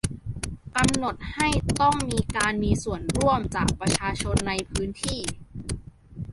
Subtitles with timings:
[0.75, 1.47] กำหนดให้
[1.81, 5.21] ต้องมีการมีส่วนร่วมจากประชาชนในพื้นที่